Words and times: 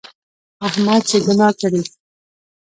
احمد 0.67 1.01
چې 1.09 1.17
ګناه 1.25 1.53
کړي، 1.59 1.81